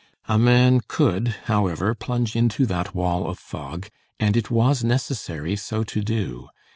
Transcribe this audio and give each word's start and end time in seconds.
A 0.27 0.39
man 0.39 0.81
could, 0.87 1.27
however, 1.43 1.93
plunge 1.93 2.35
into 2.35 2.65
that 2.65 2.95
wall 2.95 3.29
of 3.29 3.37
fog 3.37 3.89
and 4.19 4.35
it 4.35 4.49
was 4.49 4.83
necessary 4.83 5.55
so 5.55 5.83
to 5.83 6.01
do. 6.01 6.47